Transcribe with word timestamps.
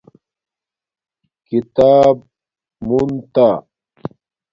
کتاب 1.49 2.15
مونتا 2.87 3.49